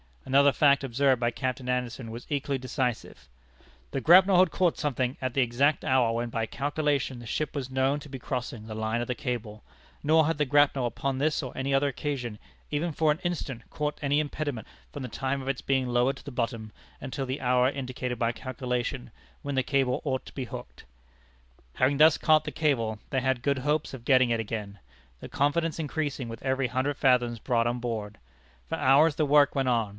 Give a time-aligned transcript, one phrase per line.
[0.25, 3.27] Another fact observed by Captain Anderson was equally decisive:
[3.91, 7.69] "The grapnel had caught something at the exact hour when by calculation the ship was
[7.69, 9.63] known to be crossing the line of the cable;
[10.03, 12.39] nor had the grapnel upon this or any other occasion
[12.71, 16.23] even for an instant caught any impediment from the time of its being lowered to
[16.23, 16.71] the bottom,
[17.01, 19.11] until the hour indicated by calculation,
[19.41, 20.85] when the cable ought to be hooked."
[21.75, 24.79] Having thus caught the cable, they had good hopes of getting it again,
[25.19, 28.17] their confidence increasing with every hundred fathoms brought on board.
[28.67, 29.89] For hours the work went on.